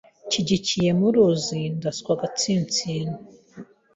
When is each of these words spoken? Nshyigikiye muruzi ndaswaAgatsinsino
Nshyigikiye 0.27 0.89
muruzi 0.99 1.61
ndaswaAgatsinsino 1.77 3.15